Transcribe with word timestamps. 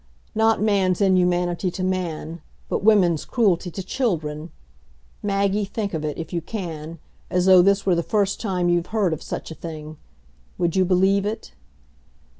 Not 0.33 0.59
man's 0.59 0.99
inhumanity 0.99 1.69
to 1.69 1.83
man, 1.83 2.41
but 2.69 2.83
women's 2.83 3.23
cruelty 3.23 3.69
to 3.69 3.83
children! 3.83 4.49
Maggie, 5.21 5.63
think 5.63 5.93
of 5.93 6.03
it, 6.03 6.17
if 6.17 6.33
you 6.33 6.41
can, 6.41 6.97
as 7.29 7.45
though 7.45 7.61
this 7.61 7.85
were 7.85 7.93
the 7.93 8.01
first 8.01 8.41
time 8.41 8.67
you'd 8.67 8.87
heard 8.87 9.13
of 9.13 9.21
such 9.21 9.51
a 9.51 9.53
thing! 9.53 9.97
Would 10.57 10.75
you 10.75 10.85
believe 10.85 11.27
it? 11.27 11.53